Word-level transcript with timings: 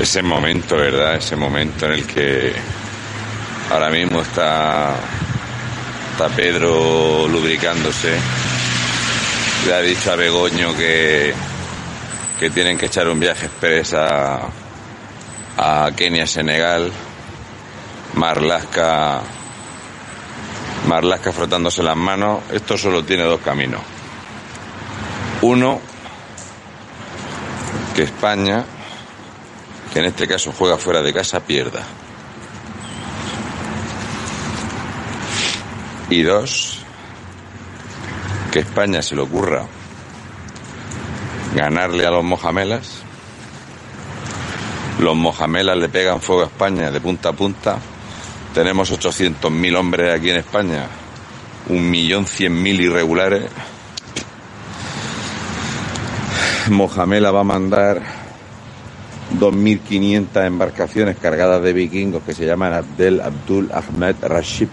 Ese 0.00 0.22
momento, 0.22 0.76
¿verdad? 0.76 1.16
Ese 1.16 1.34
momento 1.34 1.86
en 1.86 1.92
el 1.92 2.06
que 2.06 2.52
ahora 3.70 3.90
mismo 3.90 4.20
está, 4.20 4.94
está 6.12 6.28
Pedro 6.28 7.26
lubricándose. 7.26 8.16
Le 9.66 9.74
ha 9.74 9.80
dicho 9.80 10.12
a 10.12 10.16
Begoño 10.16 10.76
que, 10.76 11.34
que 12.38 12.50
tienen 12.50 12.78
que 12.78 12.86
echar 12.86 13.08
un 13.08 13.18
viaje 13.18 13.46
express 13.46 13.94
a, 13.94 14.40
a 15.56 15.90
Kenia, 15.96 16.26
Senegal. 16.28 16.92
Marlasca, 18.14 19.20
Marlasca 20.86 21.32
frotándose 21.32 21.82
las 21.82 21.96
manos. 21.96 22.40
Esto 22.52 22.78
solo 22.78 23.04
tiene 23.04 23.24
dos 23.24 23.40
caminos. 23.40 23.80
Uno, 25.42 25.80
que 27.94 28.04
España, 28.04 28.64
que 29.92 29.98
en 30.00 30.06
este 30.06 30.26
caso 30.26 30.52
juega 30.56 30.76
fuera 30.76 31.02
de 31.02 31.12
casa, 31.12 31.40
pierda. 31.40 31.84
Y 36.10 36.22
dos, 36.22 36.78
que 38.50 38.60
España 38.60 39.02
se 39.02 39.14
le 39.14 39.22
ocurra 39.22 39.66
ganarle 41.54 42.06
a 42.06 42.10
los 42.10 42.24
mojamelas. 42.24 43.02
Los 45.00 45.16
mojamelas 45.16 45.76
le 45.76 45.88
pegan 45.88 46.20
fuego 46.20 46.42
a 46.42 46.46
España 46.46 46.90
de 46.90 47.00
punta 47.00 47.30
a 47.30 47.32
punta. 47.32 47.78
Tenemos 48.54 48.90
800.000 48.90 49.76
hombres 49.76 50.14
aquí 50.14 50.30
en 50.30 50.36
España, 50.36 50.86
1.100.000 51.68 52.80
irregulares. 52.80 53.44
Mojamela 56.70 57.30
va 57.30 57.40
a 57.40 57.44
mandar 57.44 58.17
2.500 59.38 60.46
embarcaciones 60.46 61.16
cargadas 61.16 61.62
de 61.62 61.72
vikingos 61.72 62.22
que 62.22 62.34
se 62.34 62.46
llaman 62.46 62.72
Abdel 62.72 63.20
Abdul 63.20 63.70
Ahmed 63.72 64.16
Rashid 64.22 64.68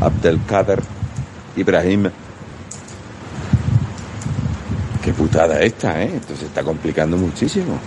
Abdel 0.00 0.40
Kader 0.46 0.82
Ibrahim. 1.56 2.10
Qué 5.02 5.12
putada 5.12 5.60
esta, 5.62 6.02
¿eh? 6.02 6.16
Esto 6.16 6.36
se 6.36 6.46
está 6.46 6.62
complicando 6.62 7.16
muchísimo. 7.16 7.78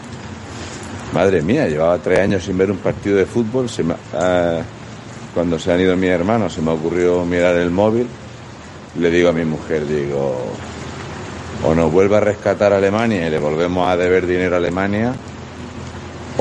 Madre 1.14 1.42
mía, 1.42 1.68
llevaba 1.68 1.98
tres 1.98 2.20
años 2.20 2.44
sin 2.44 2.58
ver 2.58 2.72
un 2.72 2.78
partido 2.78 3.18
de 3.18 3.26
fútbol. 3.26 3.68
Se 3.68 3.84
me, 3.84 3.96
ah, 4.14 4.62
cuando 5.34 5.60
se 5.60 5.72
han 5.72 5.80
ido 5.80 5.96
mis 5.98 6.10
hermanos 6.10 6.54
se 6.54 6.62
me 6.62 6.72
ocurrió 6.72 7.26
mirar 7.26 7.56
el 7.56 7.72
móvil. 7.72 8.08
Le 8.98 9.12
digo 9.12 9.30
a 9.30 9.34
mi 9.34 9.46
mujer, 9.46 9.86
digo, 9.88 10.36
o 11.64 11.76
nos 11.76 11.92
vuelve 11.92 12.18
a 12.18 12.20
rescatar 12.20 12.74
Alemania 12.74 13.28
y 13.28 13.30
le 13.30 13.38
volvemos 13.38 13.88
a 13.88 13.96
deber 13.96 14.26
dinero 14.26 14.56
a 14.56 14.58
Alemania, 14.58 15.14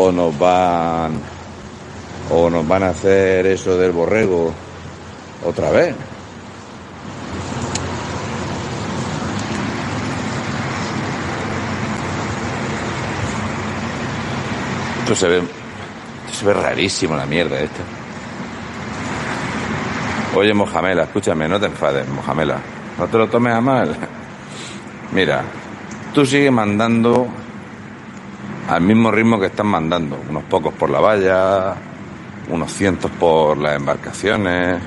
o 0.00 0.12
nos 0.12 0.38
van, 0.38 1.20
o 2.30 2.48
nos 2.48 2.66
van 2.66 2.84
a 2.84 2.90
hacer 2.90 3.46
eso 3.46 3.76
del 3.76 3.90
borrego 3.90 4.54
otra 5.44 5.70
vez. 5.70 5.94
Esto 15.00 15.14
se 15.16 15.28
ve, 15.28 15.38
esto 15.38 16.38
se 16.38 16.46
ve 16.46 16.54
rarísimo 16.54 17.16
la 17.16 17.26
mierda 17.26 17.58
esta. 17.58 17.82
Oye, 20.36 20.54
Mojamela, 20.54 21.04
escúchame, 21.04 21.48
no 21.48 21.58
te 21.58 21.66
enfades, 21.66 22.06
Mojamela. 22.08 22.60
No 22.98 23.06
te 23.08 23.18
lo 23.18 23.26
tomes 23.28 23.52
a 23.52 23.60
mal. 23.60 23.96
Mira, 25.10 25.42
tú 26.14 26.24
sigues 26.24 26.52
mandando 26.52 27.26
al 28.68 28.82
mismo 28.82 29.10
ritmo 29.10 29.40
que 29.40 29.46
están 29.46 29.66
mandando. 29.66 30.20
Unos 30.28 30.44
pocos 30.44 30.74
por 30.74 30.90
la 30.90 31.00
valla, 31.00 31.74
unos 32.50 32.72
cientos 32.72 33.10
por 33.10 33.56
las 33.56 33.76
embarcaciones. 33.76 34.80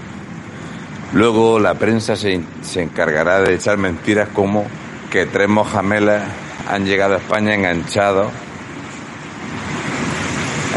Luego 1.13 1.59
la 1.59 1.73
prensa 1.73 2.15
se, 2.15 2.41
se 2.61 2.83
encargará 2.83 3.41
de 3.41 3.55
echar 3.55 3.77
mentiras 3.77 4.29
como 4.29 4.65
que 5.09 5.25
tres 5.25 5.49
mojamelas 5.49 6.23
han 6.69 6.85
llegado 6.85 7.15
a 7.15 7.17
España 7.17 7.53
enganchados 7.53 8.31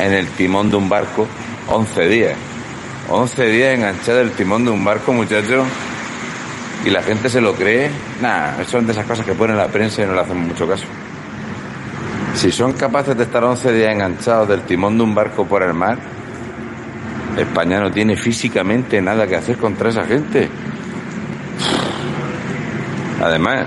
en 0.02 0.12
el 0.12 0.26
timón 0.28 0.70
de 0.70 0.76
un 0.76 0.88
barco 0.88 1.28
11 1.68 2.08
días. 2.08 2.36
11 3.08 3.46
días 3.46 3.74
enganchado 3.74 4.20
el 4.20 4.32
timón 4.32 4.64
de 4.64 4.70
un 4.70 4.82
barco, 4.82 5.12
muchachos. 5.12 5.66
Y 6.84 6.90
la 6.90 7.02
gente 7.02 7.28
se 7.28 7.40
lo 7.40 7.54
cree. 7.54 7.90
Nah, 8.20 8.64
son 8.64 8.86
de 8.86 8.92
esas 8.92 9.06
cosas 9.06 9.24
que 9.24 9.34
pone 9.34 9.54
la 9.54 9.68
prensa 9.68 10.02
y 10.02 10.06
no 10.06 10.14
le 10.14 10.20
hacemos 10.20 10.48
mucho 10.48 10.66
caso. 10.66 10.84
Si 12.34 12.50
son 12.50 12.72
capaces 12.72 13.16
de 13.16 13.24
estar 13.24 13.42
11 13.42 13.72
días 13.72 13.92
enganchados 13.92 14.48
del 14.48 14.62
timón 14.62 14.98
de 14.98 15.04
un 15.04 15.14
barco 15.14 15.46
por 15.46 15.62
el 15.62 15.72
mar, 15.72 15.98
España 17.38 17.80
no 17.80 17.90
tiene 17.90 18.16
físicamente 18.16 19.00
nada 19.00 19.26
que 19.26 19.36
hacer 19.36 19.56
contra 19.56 19.90
esa 19.90 20.04
gente. 20.04 20.48
Además, 23.22 23.66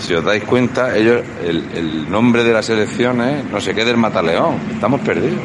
si 0.00 0.14
os 0.14 0.24
dais 0.24 0.42
cuenta, 0.44 0.96
ellos, 0.96 1.22
el, 1.44 1.64
el 1.74 2.10
nombre 2.10 2.42
de 2.42 2.52
las 2.52 2.68
elecciones, 2.70 3.44
no 3.50 3.60
sé 3.60 3.74
qué 3.74 3.84
del 3.84 3.96
Mataleón. 3.96 4.56
Estamos 4.72 5.00
perdidos. 5.02 5.40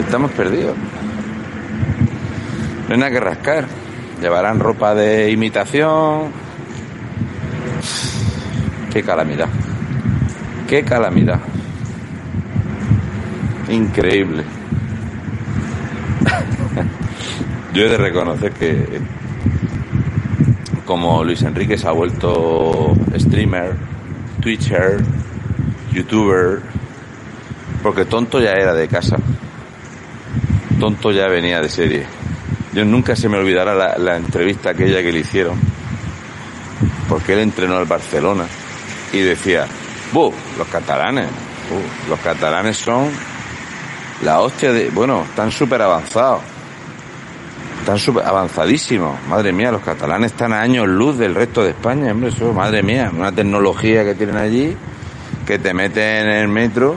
Estamos 0.00 0.30
perdidos. 0.32 0.76
No 2.88 2.94
hay 2.94 2.98
nada 2.98 3.10
que 3.12 3.20
rascar. 3.20 3.66
Llevarán 4.20 4.58
ropa 4.58 4.94
de 4.94 5.30
imitación. 5.30 6.32
Qué 8.92 9.02
calamidad. 9.02 9.48
Qué 10.68 10.82
calamidad. 10.82 11.40
Increíble. 13.68 14.44
Yo 17.74 17.84
he 17.84 17.88
de 17.88 17.96
reconocer 17.96 18.52
que 18.52 19.00
como 20.84 21.24
Luis 21.24 21.42
Enrique 21.42 21.76
se 21.78 21.88
ha 21.88 21.92
vuelto 21.92 22.94
streamer, 23.16 23.74
twitcher, 24.40 25.02
youtuber, 25.92 26.60
porque 27.82 28.04
tonto 28.04 28.40
ya 28.40 28.52
era 28.52 28.74
de 28.74 28.88
casa. 28.88 29.16
Tonto 30.78 31.10
ya 31.10 31.28
venía 31.28 31.60
de 31.60 31.68
serie. 31.68 32.06
Yo 32.72 32.84
nunca 32.84 33.16
se 33.16 33.28
me 33.28 33.38
olvidará 33.38 33.74
la, 33.74 33.96
la 33.98 34.16
entrevista 34.16 34.70
aquella 34.70 35.02
que 35.02 35.12
le 35.12 35.20
hicieron, 35.20 35.58
porque 37.08 37.34
él 37.34 37.40
entrenó 37.40 37.76
al 37.76 37.86
Barcelona 37.86 38.46
y 39.12 39.20
decía, 39.20 39.66
¡buh! 40.14 40.32
Los 40.56 40.68
catalanes, 40.68 41.26
los 42.08 42.18
catalanes 42.20 42.78
son 42.78 43.10
la 44.22 44.40
hostia 44.40 44.72
de, 44.72 44.88
bueno, 44.90 45.24
están 45.28 45.50
súper 45.50 45.82
avanzados. 45.82 46.40
Están 47.80 47.98
súper 47.98 48.24
avanzadísimos. 48.24 49.18
Madre 49.28 49.52
mía, 49.52 49.70
los 49.70 49.82
catalanes 49.82 50.32
están 50.32 50.54
a 50.54 50.62
años 50.62 50.88
luz 50.88 51.18
del 51.18 51.34
resto 51.34 51.62
de 51.62 51.70
España, 51.70 52.12
hombre, 52.12 52.30
eso, 52.30 52.52
madre 52.54 52.82
mía, 52.82 53.12
una 53.14 53.32
tecnología 53.32 54.04
que 54.04 54.14
tienen 54.14 54.36
allí, 54.36 54.74
que 55.44 55.58
te 55.58 55.74
meten 55.74 56.28
en 56.28 56.36
el 56.36 56.48
metro 56.48 56.96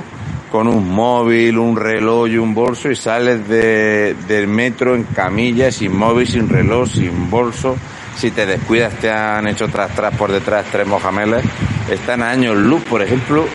con 0.51 0.67
un 0.67 0.89
móvil, 0.89 1.57
un 1.57 1.75
reloj 1.75 2.29
y 2.29 2.37
un 2.37 2.53
bolso 2.53 2.89
y 2.89 2.95
sales 2.95 3.47
de, 3.49 4.15
del 4.27 4.47
metro 4.47 4.95
en 4.95 5.03
camilla, 5.03 5.71
sin 5.71 5.97
móvil, 5.97 6.25
sin 6.25 6.47
reloj, 6.47 6.87
sin 6.87 7.29
bolso. 7.29 7.75
Si 8.15 8.31
te 8.31 8.45
descuidas 8.45 8.93
te 8.95 9.11
han 9.11 9.47
hecho 9.47 9.67
tras 9.67 9.93
tras 9.93 10.15
por 10.15 10.31
detrás 10.31 10.65
tres 10.71 10.87
mojameles. 10.87 11.43
Están 11.89 12.21
años 12.21 12.55
luz, 12.55 12.83
por 12.83 13.01
ejemplo, 13.01 13.47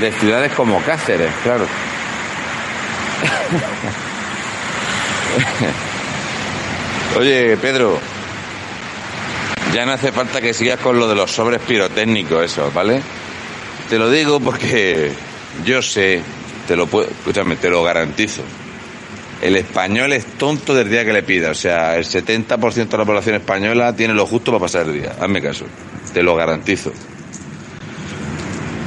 de 0.00 0.12
ciudades 0.12 0.52
como 0.52 0.80
Cáceres, 0.82 1.32
claro. 1.42 1.66
Oye, 7.18 7.56
Pedro, 7.56 7.98
ya 9.74 9.84
no 9.84 9.92
hace 9.92 10.12
falta 10.12 10.40
que 10.40 10.54
sigas 10.54 10.80
con 10.80 10.98
lo 10.98 11.08
de 11.08 11.14
los 11.14 11.30
sobres 11.30 11.60
pirotécnicos, 11.60 12.44
eso, 12.44 12.70
¿vale? 12.72 13.02
Te 13.88 13.98
lo 13.98 14.10
digo 14.10 14.40
porque 14.40 15.12
yo 15.64 15.82
sé, 15.82 16.22
te 16.66 16.76
lo 16.76 16.86
puedo, 16.86 17.10
escúchame, 17.10 17.56
te 17.56 17.68
lo 17.68 17.82
garantizo. 17.82 18.42
El 19.42 19.56
español 19.56 20.12
es 20.12 20.24
tonto 20.38 20.74
del 20.74 20.88
día 20.88 21.04
que 21.04 21.12
le 21.12 21.24
pida. 21.24 21.50
O 21.50 21.54
sea, 21.54 21.96
el 21.96 22.04
70% 22.04 22.88
de 22.88 22.98
la 22.98 23.04
población 23.04 23.34
española 23.34 23.94
tiene 23.94 24.14
lo 24.14 24.24
justo 24.24 24.52
para 24.52 24.60
pasar 24.60 24.86
el 24.86 25.00
día. 25.00 25.16
Hazme 25.20 25.42
caso. 25.42 25.64
Te 26.14 26.22
lo 26.22 26.36
garantizo. 26.36 26.92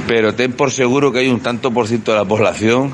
Pero 0.06 0.34
ten 0.34 0.52
por 0.52 0.70
seguro 0.70 1.10
que 1.10 1.20
hay 1.20 1.28
un 1.28 1.40
tanto 1.40 1.70
por 1.72 1.88
ciento 1.88 2.12
de 2.12 2.18
la 2.18 2.24
población, 2.24 2.92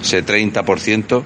ese 0.00 0.24
30%, 0.24 1.24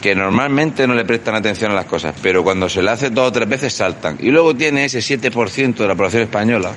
que 0.00 0.14
normalmente 0.14 0.86
no 0.86 0.94
le 0.94 1.04
prestan 1.04 1.34
atención 1.34 1.72
a 1.72 1.74
las 1.74 1.84
cosas, 1.84 2.14
pero 2.22 2.42
cuando 2.42 2.68
se 2.68 2.82
le 2.82 2.90
hace 2.90 3.10
dos 3.10 3.28
o 3.28 3.32
tres 3.32 3.48
veces 3.48 3.74
saltan. 3.74 4.16
Y 4.20 4.30
luego 4.30 4.54
tiene 4.54 4.84
ese 4.84 5.00
7% 5.00 5.74
de 5.74 5.88
la 5.88 5.94
población 5.94 6.22
española, 6.22 6.72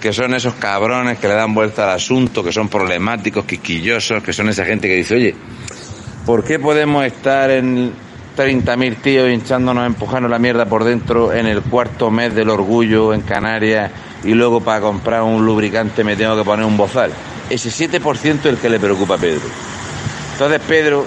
que 0.00 0.12
son 0.12 0.34
esos 0.34 0.54
cabrones 0.54 1.18
que 1.18 1.28
le 1.28 1.34
dan 1.34 1.54
vuelta 1.54 1.84
al 1.84 1.96
asunto, 1.96 2.42
que 2.42 2.52
son 2.52 2.68
problemáticos, 2.68 3.44
quisquillosos, 3.44 4.22
que 4.22 4.32
son 4.32 4.48
esa 4.48 4.64
gente 4.64 4.88
que 4.88 4.96
dice, 4.96 5.14
oye, 5.14 5.34
¿por 6.26 6.42
qué 6.44 6.58
podemos 6.58 7.04
estar 7.04 7.50
en 7.50 7.92
30.000 8.36 8.96
tíos 8.96 9.30
hinchándonos, 9.30 9.86
empujando 9.86 10.28
la 10.28 10.38
mierda 10.38 10.66
por 10.66 10.84
dentro 10.84 11.32
en 11.32 11.46
el 11.46 11.62
cuarto 11.62 12.10
mes 12.10 12.34
del 12.34 12.50
orgullo 12.50 13.14
en 13.14 13.20
Canarias 13.20 13.90
y 14.24 14.34
luego 14.34 14.60
para 14.60 14.80
comprar 14.80 15.22
un 15.22 15.44
lubricante 15.44 16.02
me 16.02 16.16
tengo 16.16 16.36
que 16.36 16.44
poner 16.44 16.64
un 16.64 16.76
bozal? 16.76 17.12
Ese 17.50 17.70
7% 17.70 18.38
es 18.38 18.46
el 18.46 18.58
que 18.58 18.68
le 18.68 18.80
preocupa 18.80 19.14
a 19.14 19.18
Pedro. 19.18 19.42
Entonces 20.32 20.60
Pedro, 20.66 21.06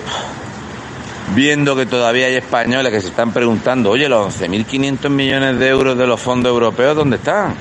viendo 1.35 1.75
que 1.75 1.85
todavía 1.85 2.27
hay 2.27 2.35
españoles 2.35 2.91
que 2.91 3.01
se 3.01 3.07
están 3.07 3.31
preguntando, 3.31 3.89
oye, 3.89 4.07
los 4.07 4.39
11.500 4.39 5.09
millones 5.09 5.59
de 5.59 5.67
euros 5.67 5.97
de 5.97 6.07
los 6.07 6.21
fondos 6.21 6.51
europeos, 6.51 6.95
¿dónde 6.95 7.17
están? 7.17 7.55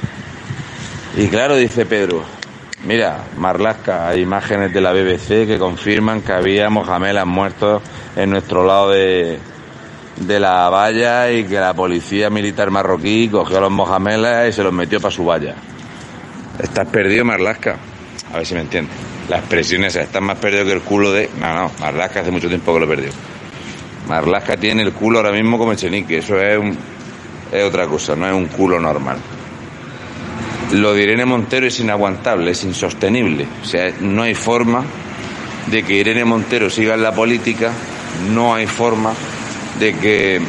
Y 1.16 1.28
claro, 1.28 1.56
dice 1.56 1.86
Pedro, 1.86 2.22
mira, 2.84 3.24
Marlasca, 3.38 4.08
hay 4.08 4.20
imágenes 4.20 4.72
de 4.72 4.80
la 4.80 4.92
BBC 4.92 5.46
que 5.46 5.58
confirman 5.58 6.20
que 6.20 6.32
había 6.32 6.68
mojamelas 6.68 7.26
muertos 7.26 7.82
en 8.14 8.30
nuestro 8.30 8.66
lado 8.66 8.90
de, 8.90 9.38
de 10.16 10.40
la 10.40 10.68
valla 10.70 11.30
y 11.30 11.44
que 11.44 11.60
la 11.60 11.74
policía 11.74 12.30
militar 12.30 12.70
marroquí 12.70 13.28
cogió 13.28 13.58
a 13.58 13.60
los 13.60 13.70
mojamelas 13.70 14.48
y 14.48 14.52
se 14.52 14.62
los 14.62 14.72
metió 14.72 15.00
para 15.00 15.14
su 15.14 15.24
valla. 15.24 15.54
Estás 16.58 16.88
perdido, 16.88 17.24
Marlasca. 17.24 17.76
A 18.32 18.38
ver 18.38 18.46
si 18.46 18.54
me 18.54 18.60
entiendes. 18.60 18.96
La 19.28 19.38
expresión 19.38 19.84
esa, 19.84 20.00
estás 20.00 20.22
más 20.22 20.38
perdido 20.38 20.64
que 20.64 20.72
el 20.72 20.82
culo 20.82 21.12
de... 21.12 21.28
No, 21.38 21.54
no, 21.54 21.70
Marlasca 21.80 22.20
hace 22.20 22.30
mucho 22.30 22.48
tiempo 22.48 22.72
que 22.72 22.80
lo 22.80 22.88
perdió. 22.88 23.10
Marlasca 24.08 24.56
tiene 24.56 24.82
el 24.82 24.92
culo 24.92 25.18
ahora 25.18 25.32
mismo 25.32 25.58
como 25.58 25.72
Echenique, 25.72 26.18
eso 26.18 26.40
es, 26.40 26.56
un, 26.56 26.76
es 27.52 27.64
otra 27.64 27.86
cosa, 27.86 28.14
no 28.14 28.26
es 28.26 28.32
un 28.32 28.46
culo 28.46 28.80
normal. 28.80 29.18
Lo 30.72 30.94
de 30.94 31.02
Irene 31.02 31.24
Montero 31.24 31.66
es 31.66 31.78
inaguantable, 31.80 32.52
es 32.52 32.64
insostenible. 32.64 33.46
O 33.62 33.64
sea, 33.64 33.92
no 34.00 34.22
hay 34.22 34.34
forma 34.34 34.84
de 35.66 35.82
que 35.82 35.94
Irene 35.94 36.24
Montero 36.24 36.70
siga 36.70 36.94
en 36.94 37.02
la 37.02 37.12
política, 37.12 37.72
no 38.32 38.54
hay 38.54 38.66
forma 38.66 39.12
de 39.78 39.94
que 39.94 40.40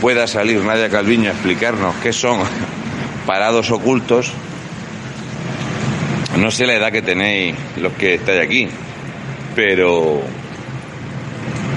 pueda 0.00 0.26
salir 0.26 0.60
Nadia 0.62 0.88
Calviño 0.88 1.30
a 1.30 1.32
explicarnos 1.32 1.94
qué 2.02 2.12
son 2.12 2.40
parados 3.26 3.70
ocultos. 3.70 4.32
No 6.38 6.50
sé 6.50 6.66
la 6.66 6.74
edad 6.74 6.90
que 6.90 7.02
tenéis 7.02 7.54
los 7.76 7.92
que 7.92 8.14
estáis 8.14 8.40
aquí, 8.40 8.68
pero 9.54 10.22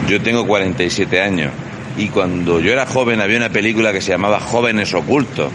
yo 0.08 0.22
tengo 0.22 0.48
47 0.48 1.22
años 1.22 1.52
y 1.98 2.08
cuando 2.10 2.60
yo 2.60 2.72
era 2.72 2.86
joven 2.86 3.22
había 3.22 3.38
una 3.38 3.50
película 3.50 3.92
que 3.92 4.02
se 4.02 4.12
llamaba 4.12 4.40
Jóvenes 4.40 4.94
Ocultos, 4.94 5.52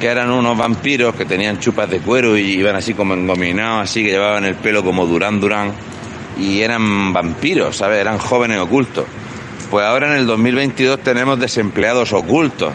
que 0.00 0.06
eran 0.06 0.30
unos 0.30 0.56
vampiros 0.56 1.14
que 1.14 1.24
tenían 1.24 1.58
chupas 1.58 1.90
de 1.90 2.00
cuero 2.00 2.36
y 2.36 2.42
iban 2.52 2.76
así 2.76 2.94
como 2.94 3.14
engominados, 3.14 3.84
así 3.90 4.02
que 4.02 4.10
llevaban 4.10 4.44
el 4.44 4.54
pelo 4.54 4.84
como 4.84 5.06
Durán 5.06 5.40
Durán 5.40 5.72
y 6.38 6.60
eran 6.60 7.12
vampiros, 7.12 7.76
¿sabes? 7.76 8.00
Eran 8.00 8.18
jóvenes 8.18 8.58
ocultos. 8.58 9.04
Pues 9.70 9.84
ahora 9.84 10.12
en 10.12 10.20
el 10.20 10.26
2022 10.26 11.00
tenemos 11.00 11.38
desempleados 11.38 12.14
ocultos. 12.14 12.72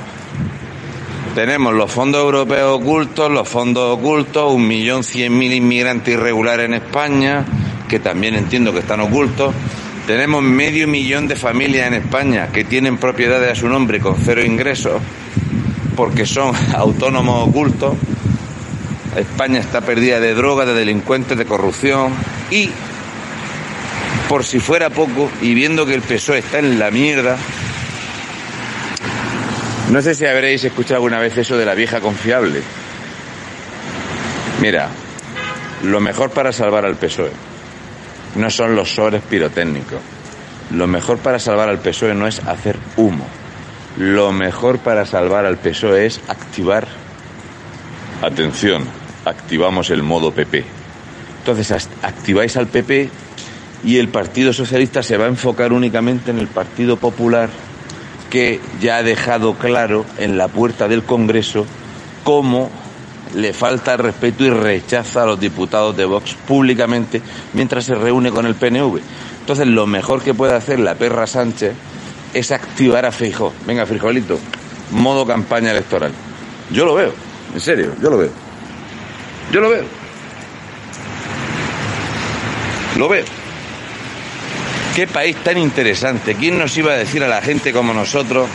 Tenemos 1.34 1.74
los 1.74 1.92
fondos 1.92 2.22
europeos 2.22 2.80
ocultos, 2.80 3.32
los 3.32 3.50
fondos 3.50 3.98
ocultos, 3.98 4.54
un 4.54 4.68
millón 4.68 5.04
cien 5.04 5.36
mil 5.36 5.52
inmigrantes 5.52 6.14
irregulares 6.14 6.68
en 6.68 6.76
España, 6.76 7.46
que 7.90 7.98
también 7.98 8.36
entiendo 8.36 8.72
que 8.72 8.80
están 8.80 9.00
ocultos. 9.00 9.56
Tenemos 10.06 10.44
medio 10.44 10.88
millón 10.88 11.28
de 11.28 11.36
familias 11.36 11.88
en 11.88 11.96
España 11.96 12.50
que 12.54 12.64
tienen 12.64 12.98
propiedades 12.98 13.52
a 13.52 13.56
su 13.56 13.68
nombre 13.68 14.00
con 14.00 14.16
cero 14.24 14.46
ingresos, 14.46 15.02
porque 15.96 16.28
son 16.28 16.54
autónomos 16.76 17.50
ocultos. 17.50 17.96
España 19.18 19.60
está 19.60 19.82
perdida 19.82 20.20
de 20.20 20.36
drogas, 20.36 20.68
de 20.68 20.76
delincuentes, 20.76 21.40
de 21.40 21.46
corrupción 21.46 22.12
y 22.52 22.70
por 24.34 24.44
si 24.44 24.60
fuera 24.60 24.90
poco, 24.90 25.30
y 25.44 25.54
viendo 25.54 25.86
que 25.86 25.94
el 25.94 26.02
PSOE 26.02 26.40
está 26.40 26.58
en 26.58 26.80
la 26.80 26.90
mierda, 26.90 27.38
no 29.92 30.02
sé 30.02 30.16
si 30.16 30.26
habréis 30.26 30.64
escuchado 30.64 30.96
alguna 30.96 31.20
vez 31.20 31.38
eso 31.38 31.56
de 31.56 31.64
la 31.68 31.76
vieja 31.76 32.02
confiable. 32.02 32.64
Mira, 34.60 34.90
lo 35.84 36.00
mejor 36.00 36.32
para 36.32 36.52
salvar 36.52 36.84
al 36.84 36.96
PSOE 36.96 37.30
no 38.34 38.50
son 38.50 38.76
los 38.76 38.96
sobres 38.96 39.22
pirotécnicos. 39.22 40.00
Lo 40.72 40.88
mejor 40.88 41.20
para 41.20 41.38
salvar 41.38 41.70
al 41.70 41.78
PSOE 41.78 42.16
no 42.16 42.26
es 42.26 42.40
hacer 42.40 42.80
humo. 42.98 43.28
Lo 43.98 44.32
mejor 44.32 44.80
para 44.80 45.06
salvar 45.06 45.46
al 45.46 45.58
PSOE 45.58 46.08
es 46.08 46.20
activar. 46.28 46.88
Atención, 48.24 48.84
activamos 49.26 49.92
el 49.92 50.02
modo 50.02 50.32
PP. 50.32 50.66
Entonces 51.42 51.88
activáis 52.02 52.58
al 52.58 52.66
PP 52.66 53.12
y 53.84 53.98
el 53.98 54.08
Partido 54.08 54.54
Socialista 54.54 55.04
se 55.04 55.18
va 55.18 55.26
a 55.26 55.30
enfocar 55.30 55.74
únicamente 55.74 56.32
en 56.32 56.40
el 56.40 56.48
Partido 56.48 56.98
Popular 56.98 57.50
que 58.30 58.60
ya 58.82 58.98
ha 58.98 59.04
dejado 59.04 59.54
claro 59.56 60.06
en 60.18 60.38
la 60.38 60.48
puerta 60.48 60.88
del 60.88 61.04
Congreso 61.04 61.66
cómo 62.24 62.72
le 63.36 63.54
falta 63.54 63.98
respeto 63.98 64.44
y 64.44 64.50
rechaza 64.50 65.24
a 65.24 65.26
los 65.26 65.40
diputados 65.40 65.96
de 65.98 66.06
Vox 66.06 66.36
públicamente 66.48 67.22
mientras 67.54 67.86
se 67.86 67.96
reúne 67.96 68.32
con 68.32 68.46
el 68.46 68.56
PNV. 68.56 69.00
Entonces 69.40 69.68
lo 69.68 69.86
mejor 69.86 70.22
que 70.22 70.34
puede 70.34 70.56
hacer 70.56 70.80
la 70.80 70.96
perra 70.96 71.28
Sánchez 71.28 71.74
es 72.34 72.52
activar 72.52 73.06
a 73.06 73.12
Feijó. 73.12 73.54
Venga, 73.68 73.86
frijolito, 73.86 74.40
modo 74.92 75.26
campaña 75.26 75.72
electoral. 75.72 76.12
Yo 76.72 76.86
lo 76.86 76.96
veo, 76.96 77.14
en 77.54 77.60
serio, 77.60 77.94
yo 78.02 78.10
lo 78.10 78.18
veo. 78.18 78.32
Yo 79.52 79.60
lo 79.60 79.70
veo. 79.70 79.84
Lo 82.98 83.10
veo. 83.10 83.43
Qué 84.96 85.08
país 85.08 85.36
tan 85.38 85.58
interesante. 85.58 86.36
¿Quién 86.36 86.58
nos 86.58 86.78
iba 86.78 86.94
a 86.94 86.98
decir 86.98 87.24
a 87.24 87.28
la 87.28 87.42
gente 87.42 87.74
como 87.74 87.94
nosotros 87.94 88.48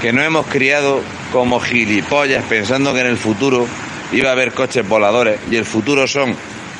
que 0.00 0.12
no 0.12 0.22
hemos 0.22 0.46
criado 0.46 1.02
como 1.32 1.60
gilipollas 1.60 2.44
pensando 2.44 2.92
que 2.92 3.00
en 3.00 3.06
el 3.06 3.16
futuro 3.16 3.66
iba 4.12 4.30
a 4.30 4.32
haber 4.32 4.52
coches 4.52 4.86
voladores 4.86 5.38
y 5.50 5.56
el 5.56 5.64
futuro 5.64 6.08
son 6.08 6.34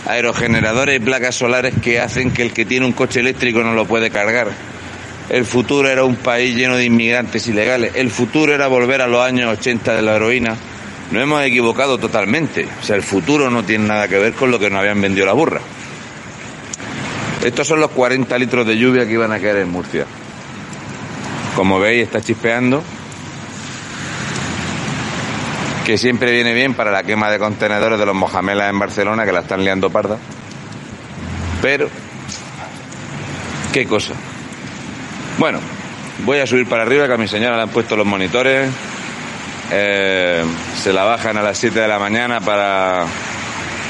aerogeneradores 0.06 0.96
y 0.96 1.04
placas 1.04 1.36
solares 1.36 1.74
que 1.80 2.00
hacen 2.00 2.32
que 2.32 2.42
el 2.42 2.52
que 2.52 2.64
tiene 2.64 2.84
un 2.84 2.92
coche 2.92 3.20
eléctrico 3.20 3.62
no 3.62 3.74
lo 3.74 3.86
puede 3.86 4.10
cargar? 4.10 4.48
el 5.28 5.46
futuro 5.46 5.88
era 5.88 6.04
un 6.04 6.16
país 6.16 6.54
lleno 6.54 6.76
de 6.76 6.84
inmigrantes 6.84 7.46
ilegales, 7.46 7.92
el 7.94 8.10
futuro 8.10 8.54
era 8.54 8.66
volver 8.66 9.00
a 9.00 9.06
los 9.06 9.24
años 9.24 9.58
80 9.58 9.94
de 9.94 10.02
la 10.02 10.16
heroína, 10.16 10.56
nos 11.10 11.22
hemos 11.22 11.42
equivocado 11.42 11.96
totalmente. 11.96 12.66
O 12.80 12.84
sea, 12.84 12.96
el 12.96 13.02
futuro 13.02 13.50
no 13.50 13.62
tiene 13.62 13.86
nada 13.86 14.08
que 14.08 14.18
ver 14.18 14.34
con 14.34 14.50
lo 14.50 14.58
que 14.58 14.68
nos 14.68 14.80
habían 14.80 15.00
vendido 15.00 15.26
la 15.26 15.32
burra. 15.32 15.60
Estos 17.42 17.66
son 17.66 17.80
los 17.80 17.90
40 17.90 18.38
litros 18.38 18.66
de 18.66 18.78
lluvia 18.78 19.04
que 19.04 19.12
iban 19.12 19.32
a 19.32 19.40
caer 19.40 19.56
en 19.56 19.70
Murcia. 19.70 20.06
Como 21.56 21.80
veis, 21.80 22.04
está 22.04 22.20
chispeando. 22.20 22.82
Que 25.84 25.98
siempre 25.98 26.30
viene 26.30 26.54
bien 26.54 26.74
para 26.74 26.92
la 26.92 27.02
quema 27.02 27.30
de 27.30 27.40
contenedores 27.40 27.98
de 27.98 28.06
los 28.06 28.14
mojamelas 28.14 28.70
en 28.70 28.78
Barcelona, 28.78 29.24
que 29.24 29.32
la 29.32 29.40
están 29.40 29.64
liando 29.64 29.90
parda. 29.90 30.18
Pero, 31.60 31.88
qué 33.72 33.86
cosa. 33.86 34.14
Bueno, 35.38 35.58
voy 36.24 36.38
a 36.38 36.46
subir 36.46 36.68
para 36.68 36.84
arriba, 36.84 37.08
que 37.08 37.14
a 37.14 37.18
mi 37.18 37.26
señora 37.26 37.56
le 37.56 37.62
han 37.62 37.70
puesto 37.70 37.96
los 37.96 38.06
monitores. 38.06 38.70
Eh, 39.72 40.44
se 40.80 40.92
la 40.92 41.02
bajan 41.02 41.36
a 41.38 41.42
las 41.42 41.58
7 41.58 41.80
de 41.80 41.88
la 41.88 41.98
mañana 41.98 42.40
para 42.40 43.04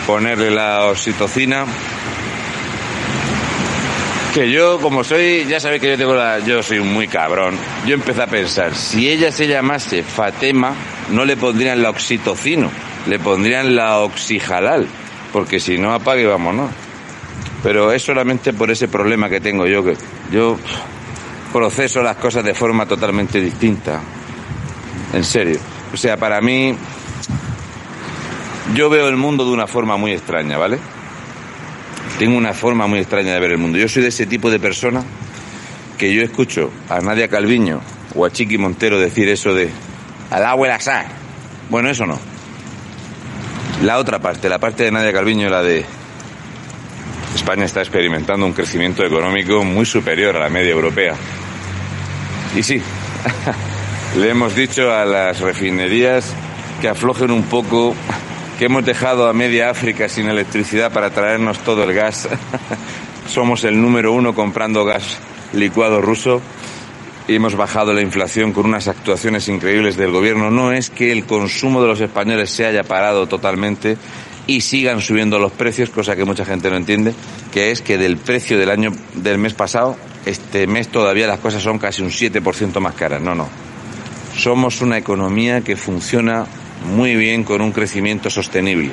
ponerle 0.06 0.50
la 0.50 0.86
oxitocina. 0.86 1.66
Que 4.34 4.50
yo, 4.50 4.80
como 4.80 5.04
soy, 5.04 5.44
ya 5.46 5.60
sabéis 5.60 5.82
que 5.82 5.90
yo 5.90 5.98
tengo 5.98 6.14
la, 6.14 6.38
yo 6.38 6.62
soy 6.62 6.80
muy 6.80 7.06
cabrón. 7.06 7.54
Yo 7.86 7.92
empecé 7.92 8.22
a 8.22 8.26
pensar, 8.26 8.74
si 8.74 9.10
ella 9.10 9.30
se 9.30 9.46
llamase 9.46 10.02
Fatema, 10.02 10.74
no 11.10 11.26
le 11.26 11.36
pondrían 11.36 11.82
la 11.82 11.90
oxitocino, 11.90 12.70
le 13.06 13.18
pondrían 13.18 13.76
la 13.76 13.98
oxijalal, 13.98 14.86
porque 15.34 15.60
si 15.60 15.76
no 15.76 15.92
apague, 15.92 16.26
vámonos. 16.26 16.70
Pero 17.62 17.92
es 17.92 18.02
solamente 18.02 18.54
por 18.54 18.70
ese 18.70 18.88
problema 18.88 19.28
que 19.28 19.40
tengo 19.40 19.66
yo, 19.66 19.84
que 19.84 19.96
yo 20.32 20.58
proceso 21.52 22.02
las 22.02 22.16
cosas 22.16 22.42
de 22.42 22.54
forma 22.54 22.86
totalmente 22.86 23.38
distinta. 23.38 24.00
En 25.12 25.24
serio. 25.24 25.58
O 25.92 25.96
sea, 25.98 26.16
para 26.16 26.40
mí, 26.40 26.74
yo 28.74 28.88
veo 28.88 29.08
el 29.08 29.16
mundo 29.16 29.44
de 29.44 29.50
una 29.50 29.66
forma 29.66 29.98
muy 29.98 30.12
extraña, 30.12 30.56
¿vale? 30.56 30.78
Tengo 32.18 32.36
una 32.36 32.52
forma 32.52 32.86
muy 32.86 33.00
extraña 33.00 33.34
de 33.34 33.40
ver 33.40 33.52
el 33.52 33.58
mundo. 33.58 33.78
Yo 33.78 33.88
soy 33.88 34.02
de 34.02 34.08
ese 34.08 34.26
tipo 34.26 34.50
de 34.50 34.60
persona 34.60 35.02
que 35.98 36.14
yo 36.14 36.22
escucho 36.22 36.70
a 36.88 37.00
Nadia 37.00 37.28
Calviño 37.28 37.80
o 38.14 38.24
a 38.24 38.30
Chiqui 38.30 38.58
Montero 38.58 38.98
decir 38.98 39.28
eso 39.28 39.54
de 39.54 39.70
al 40.30 40.44
agua 40.44 40.78
sal. 40.80 41.06
Bueno, 41.68 41.90
eso 41.90 42.06
no. 42.06 42.18
La 43.82 43.98
otra 43.98 44.18
parte, 44.20 44.48
la 44.48 44.58
parte 44.58 44.84
de 44.84 44.92
Nadia 44.92 45.12
Calviño, 45.12 45.48
la 45.48 45.62
de 45.62 45.84
España 47.34 47.64
está 47.64 47.80
experimentando 47.80 48.46
un 48.46 48.52
crecimiento 48.52 49.04
económico 49.04 49.64
muy 49.64 49.86
superior 49.86 50.36
a 50.36 50.40
la 50.40 50.48
media 50.48 50.70
europea. 50.70 51.14
Y 52.54 52.62
sí, 52.62 52.80
le 54.18 54.30
hemos 54.30 54.54
dicho 54.54 54.92
a 54.92 55.04
las 55.04 55.40
refinerías 55.40 56.32
que 56.80 56.88
aflojen 56.88 57.30
un 57.30 57.44
poco, 57.44 57.94
que 58.58 58.66
hemos 58.66 58.84
dejado 58.84 59.28
a 59.28 59.32
media 59.32 59.70
África 59.70 60.08
sin 60.08 60.28
electricidad 60.28 60.92
para 60.92 61.10
traernos 61.10 61.58
todo 61.58 61.84
el 61.84 61.94
gas. 61.94 62.28
Somos 63.28 63.64
el 63.64 63.80
número 63.80 64.12
uno 64.12 64.34
comprando 64.34 64.84
gas 64.84 65.18
licuado 65.52 66.00
ruso 66.00 66.40
y 67.28 67.34
hemos 67.34 67.54
bajado 67.54 67.92
la 67.92 68.02
inflación 68.02 68.52
con 68.52 68.66
unas 68.66 68.88
actuaciones 68.88 69.48
increíbles 69.48 69.96
del 69.96 70.10
gobierno. 70.10 70.50
No 70.50 70.72
es 70.72 70.90
que 70.90 71.12
el 71.12 71.24
consumo 71.24 71.82
de 71.82 71.88
los 71.88 72.00
españoles 72.00 72.50
se 72.50 72.66
haya 72.66 72.82
parado 72.82 73.26
totalmente 73.26 73.96
y 74.46 74.60
sigan 74.60 75.00
subiendo 75.00 75.38
los 75.38 75.52
precios, 75.52 75.90
cosa 75.90 76.16
que 76.16 76.24
mucha 76.24 76.44
gente 76.44 76.68
no 76.68 76.76
entiende, 76.76 77.14
que 77.52 77.70
es 77.70 77.80
que 77.80 77.96
del 77.96 78.16
precio 78.16 78.58
del 78.58 78.70
año 78.70 78.92
del 79.14 79.38
mes 79.38 79.54
pasado, 79.54 79.96
este 80.26 80.66
mes 80.66 80.88
todavía 80.88 81.26
las 81.26 81.38
cosas 81.38 81.62
son 81.62 81.78
casi 81.78 82.02
un 82.02 82.10
7% 82.10 82.80
más 82.80 82.94
caras. 82.94 83.20
No, 83.20 83.34
no. 83.34 83.48
Somos 84.36 84.80
una 84.80 84.98
economía 84.98 85.60
que 85.60 85.76
funciona 85.76 86.46
muy 86.84 87.14
bien 87.16 87.44
con 87.44 87.60
un 87.60 87.72
crecimiento 87.72 88.30
sostenible. 88.30 88.92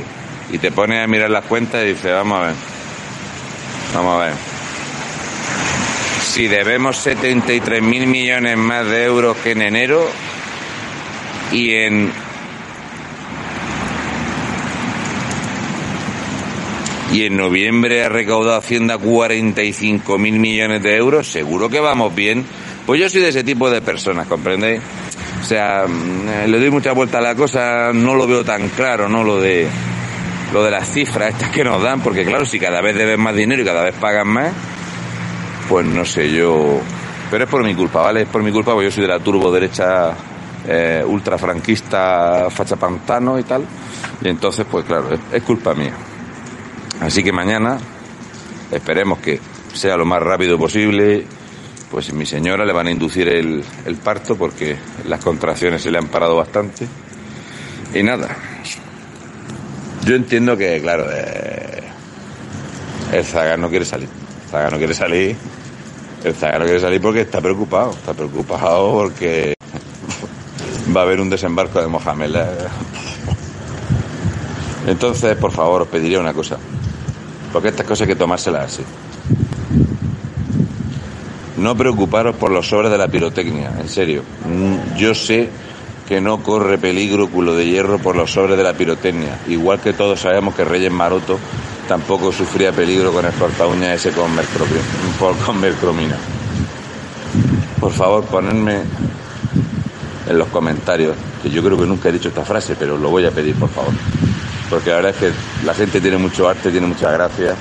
Y 0.52 0.58
te 0.58 0.72
pones 0.72 1.04
a 1.04 1.08
mirar 1.08 1.30
las 1.30 1.46
cuentas 1.46 1.84
y 1.84 1.90
dices, 1.90 2.12
vamos 2.12 2.40
a 2.40 2.48
ver. 2.48 2.56
Vamos 3.94 4.16
a 4.22 4.26
ver. 4.26 4.34
Si 6.22 6.48
debemos 6.48 6.98
73 6.98 7.82
mil 7.82 8.08
millones 8.08 8.58
más 8.58 8.86
de 8.86 9.04
euros 9.04 9.38
que 9.38 9.52
en 9.52 9.62
enero 9.62 10.10
y 11.52 11.72
en 11.72 12.12
y 17.12 17.24
en 17.24 17.38
noviembre 17.38 18.04
ha 18.04 18.10
recaudado 18.10 18.56
Hacienda 18.56 18.98
45 18.98 20.18
mil 20.20 20.40
millones 20.40 20.84
de 20.84 20.96
euros, 20.96 21.28
seguro 21.28 21.70
que 21.70 21.80
vamos 21.80 22.14
bien. 22.14 22.46
Pues 22.86 23.02
yo 23.02 23.10
soy 23.10 23.22
de 23.22 23.30
ese 23.30 23.44
tipo 23.44 23.70
de 23.70 23.82
personas, 23.82 24.28
¿comprendéis? 24.28 24.82
O 25.42 25.44
sea, 25.44 25.86
mm, 25.88 26.50
le 26.50 26.60
doy 26.60 26.70
mucha 26.70 26.92
vuelta 26.92 27.20
a 27.20 27.22
la 27.22 27.36
cosa, 27.36 27.92
no 27.94 28.16
lo 28.16 28.28
veo 28.28 28.44
tan 28.44 28.70
claro, 28.70 29.08
¿no? 29.08 29.24
Lo 29.24 29.40
de, 29.40 29.68
lo 30.54 30.64
de 30.64 30.72
las 30.72 30.90
cifras 30.90 31.34
estas 31.34 31.50
que 31.50 31.64
nos 31.64 31.82
dan, 31.82 32.02
porque 32.02 32.26
claro, 32.26 32.46
si 32.46 32.60
cada 32.60 32.82
vez 32.82 32.96
deben 32.96 33.20
más 33.20 33.36
dinero 33.36 33.62
y 33.62 33.66
cada 33.66 33.84
vez 33.84 33.96
pagan 33.96 34.28
más, 34.28 34.52
pues 35.68 35.86
no 35.86 36.06
sé, 36.06 36.32
yo... 36.32 36.82
Pero 37.32 37.44
es 37.44 37.50
por 37.50 37.64
mi 37.64 37.76
culpa, 37.76 38.02
¿vale? 38.02 38.24
Es 38.24 38.28
por 38.28 38.42
mi 38.42 38.52
culpa, 38.52 38.74
porque 38.74 38.86
yo 38.86 38.92
soy 38.92 39.04
de 39.04 39.10
la 39.10 39.20
turbo 39.20 39.52
derecha 39.52 40.16
eh, 40.68 41.04
ultrafranquista, 41.06 42.50
facha 42.50 42.76
pantano 42.76 43.38
y 43.38 43.44
tal. 43.44 43.64
Y 44.22 44.30
entonces, 44.30 44.66
pues 44.70 44.86
claro, 44.86 45.10
es 45.32 45.44
culpa 45.44 45.76
mía. 45.76 45.94
Así 47.02 47.24
que 47.24 47.32
mañana 47.32 47.78
esperemos 48.72 49.20
que 49.20 49.40
sea 49.74 49.96
lo 49.96 50.06
más 50.06 50.22
rápido 50.22 50.58
posible. 50.58 51.26
Pues 51.92 52.14
mi 52.14 52.26
señora 52.26 52.66
le 52.66 52.74
van 52.74 52.88
a 52.88 52.92
inducir 52.92 53.28
el, 53.28 53.64
parto 54.04 54.36
porque 54.36 54.78
las 55.06 55.24
contracciones 55.24 55.82
se 55.82 55.90
le 55.90 55.98
han 55.98 56.08
parado 56.08 56.36
bastante. 56.36 56.88
Y 57.94 58.04
nada, 58.04 58.38
yo 60.06 60.16
entiendo 60.16 60.56
que, 60.56 60.80
claro, 60.82 61.08
eh, 61.12 61.84
el 63.12 63.26
Zaga 63.26 63.58
no 63.58 63.70
quiere 63.70 63.86
salir. 63.86 64.08
El 64.08 64.50
Zaga 64.52 64.70
no 64.70 64.78
quiere 64.78 64.94
salir. 64.94 65.36
El 66.24 66.36
Zaga 66.36 66.60
no 66.60 66.66
quiere 66.66 66.80
salir 66.80 67.02
porque 67.02 67.22
está 67.22 67.42
preocupado. 67.42 67.92
Está 67.92 68.14
preocupado 68.14 68.94
porque 68.94 69.56
va 70.96 71.02
a 71.02 71.04
haber 71.06 71.20
un 71.20 71.30
desembarco 71.32 71.82
de 71.82 71.88
Mohamed. 71.88 72.36
Entonces, 74.86 75.36
por 75.38 75.52
favor, 75.52 75.82
os 75.82 75.88
pediría 75.88 76.20
una 76.20 76.34
cosa. 76.34 76.58
Porque 77.52 77.70
estas 77.70 77.88
cosas 77.88 78.02
hay 78.02 78.14
que 78.14 78.20
tomárselas 78.20 78.74
así. 78.74 78.84
No 81.60 81.76
preocuparos 81.76 82.36
por 82.36 82.52
los 82.52 82.68
sobres 82.68 82.92
de 82.92 82.98
la 82.98 83.08
pirotecnia, 83.08 83.72
en 83.80 83.90
serio. 83.90 84.24
Mm, 84.46 84.98
yo 84.98 85.14
sé 85.14 85.50
que 86.08 86.22
no 86.22 86.42
corre 86.42 86.78
peligro 86.78 87.30
culo 87.30 87.56
de 87.56 87.68
hierro 87.68 88.00
por 88.00 88.16
los 88.16 88.32
sobres 88.32 88.58
de 88.58 88.64
la 88.64 88.74
pirotecnia. 88.74 89.40
Igual 89.48 89.80
que 89.80 89.94
todos 89.94 90.20
sabemos 90.20 90.56
que 90.56 90.64
Reyes 90.64 90.92
Maroto 90.92 91.38
tampoco 91.88 92.32
sufría 92.32 92.72
peligro 92.72 93.12
con 93.12 93.26
el 93.26 93.34
corta 93.34 93.66
ese 93.94 94.12
con, 94.12 94.32
con 95.46 95.60
mercromina. 95.60 96.18
Por 97.80 97.92
favor, 97.92 98.24
ponedme 98.26 98.82
en 100.28 100.38
los 100.38 100.48
comentarios, 100.50 101.16
que 101.42 101.50
yo 101.50 101.64
creo 101.64 101.78
que 101.78 101.86
nunca 101.86 102.10
he 102.10 102.12
dicho 102.12 102.30
esta 102.30 102.44
frase, 102.44 102.76
pero 102.78 102.98
lo 102.98 103.10
voy 103.10 103.26
a 103.26 103.32
pedir, 103.32 103.56
por 103.56 103.70
favor 103.70 103.94
porque 104.70 104.92
la 104.92 104.98
verdad 104.98 105.12
es 105.12 105.18
que 105.18 105.66
la 105.66 105.74
gente 105.74 106.00
tiene 106.00 106.18
mucho 106.18 106.48
arte, 106.48 106.72
tiene 106.72 106.88
mucha 106.88 107.12
gracia. 107.12 107.56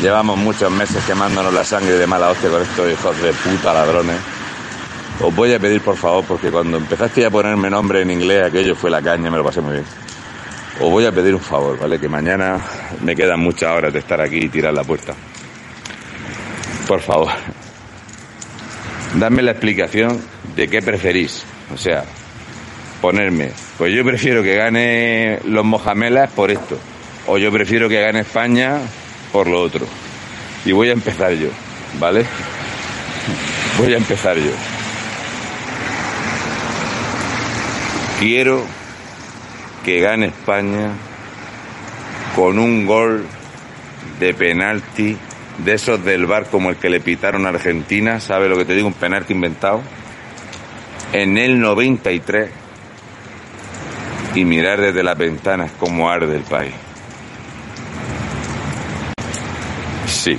Llevamos 0.00 0.38
muchos 0.38 0.70
meses 0.70 1.02
quemándonos 1.04 1.52
la 1.52 1.64
sangre 1.64 1.98
de 1.98 2.06
mala 2.06 2.30
hostia 2.30 2.48
con 2.50 2.62
estos 2.62 2.92
hijos 2.92 3.20
de 3.20 3.32
puta 3.32 3.74
ladrones. 3.74 4.16
Os 5.20 5.34
voy 5.34 5.52
a 5.52 5.58
pedir 5.58 5.80
por 5.80 5.96
favor, 5.96 6.24
porque 6.24 6.50
cuando 6.50 6.76
empezaste 6.76 7.26
a 7.26 7.30
ponerme 7.30 7.68
nombre 7.68 8.02
en 8.02 8.10
inglés, 8.12 8.44
aquello 8.44 8.76
fue 8.76 8.90
la 8.90 9.02
caña, 9.02 9.30
me 9.30 9.38
lo 9.38 9.44
pasé 9.44 9.60
muy 9.60 9.72
bien. 9.72 9.84
Os 10.80 10.90
voy 10.90 11.04
a 11.04 11.10
pedir 11.10 11.34
un 11.34 11.40
favor, 11.40 11.76
¿vale? 11.76 11.98
Que 11.98 12.08
mañana 12.08 12.60
me 13.02 13.16
quedan 13.16 13.40
muchas 13.40 13.70
horas 13.72 13.92
de 13.92 13.98
estar 13.98 14.20
aquí 14.20 14.36
y 14.36 14.48
tirar 14.48 14.72
la 14.72 14.84
puerta. 14.84 15.12
Por 16.86 17.00
favor, 17.00 17.32
dadme 19.14 19.42
la 19.42 19.50
explicación 19.50 20.22
de 20.54 20.68
qué 20.68 20.80
preferís. 20.80 21.42
O 21.74 21.76
sea, 21.76 22.04
ponerme, 23.00 23.50
pues 23.76 23.92
yo 23.92 24.04
prefiero 24.04 24.44
que 24.44 24.54
gane 24.54 25.40
los 25.44 25.64
Mojamelas 25.64 26.30
por 26.30 26.52
esto, 26.52 26.78
o 27.26 27.38
yo 27.38 27.50
prefiero 27.50 27.88
que 27.88 28.00
gane 28.00 28.20
España 28.20 28.78
por 29.32 29.46
lo 29.46 29.60
otro. 29.60 29.86
Y 30.64 30.72
voy 30.72 30.90
a 30.90 30.92
empezar 30.92 31.32
yo, 31.32 31.48
¿vale? 31.98 32.24
Voy 33.78 33.94
a 33.94 33.96
empezar 33.96 34.36
yo. 34.36 34.52
Quiero 38.18 38.64
que 39.84 40.00
gane 40.00 40.26
España 40.26 40.90
con 42.34 42.58
un 42.58 42.86
gol 42.86 43.24
de 44.18 44.34
penalti 44.34 45.16
de 45.58 45.74
esos 45.74 46.04
del 46.04 46.26
bar 46.26 46.46
como 46.46 46.70
el 46.70 46.76
que 46.76 46.88
le 46.88 47.00
pitaron 47.00 47.46
a 47.46 47.50
Argentina, 47.50 48.20
¿sabe 48.20 48.48
lo 48.48 48.56
que 48.56 48.64
te 48.64 48.74
digo? 48.74 48.88
Un 48.88 48.94
penalti 48.94 49.32
inventado. 49.32 49.82
En 51.12 51.38
el 51.38 51.58
93 51.58 52.50
y 54.34 54.44
mirar 54.44 54.80
desde 54.80 55.02
las 55.02 55.16
ventanas 55.16 55.72
cómo 55.78 56.10
arde 56.10 56.36
el 56.36 56.42
país. 56.42 56.74
Sí, 60.06 60.38